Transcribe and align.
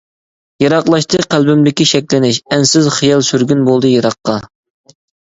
يىراقلاشتى 0.63 1.19
قەلبىمدىكى 1.35 1.87
شەكلىنىش، 1.91 2.41
ئەنسىز 2.57 2.91
خىيال 2.99 3.25
سۈرگۈن 3.31 3.65
بولدى 3.71 3.97
يىراققا. 3.97 4.43